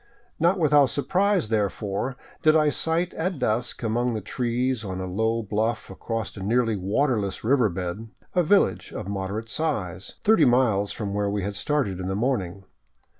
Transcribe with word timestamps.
Not 0.39 0.57
without 0.57 0.87
surprise, 0.87 1.49
therefore, 1.49 2.17
did 2.41 2.55
I 2.55 2.69
sight 2.71 3.13
at 3.13 3.37
dusk, 3.37 3.83
among 3.83 4.15
the 4.15 4.21
trees 4.21 4.83
on 4.83 4.99
a 4.99 5.05
low 5.05 5.43
bluff 5.43 5.91
across 5.91 6.35
a 6.35 6.41
nearly 6.41 6.75
waterless 6.75 7.43
river 7.43 7.69
bed, 7.69 8.09
a 8.33 8.41
village 8.41 8.91
of 8.91 9.07
moderate 9.07 9.47
size, 9.51 10.15
thirty 10.23 10.43
miles 10.43 10.91
from 10.91 11.13
where 11.13 11.29
we 11.29 11.43
had 11.43 11.55
started 11.55 11.99
in 11.99 12.07
the 12.07 12.15
morning. 12.15 12.63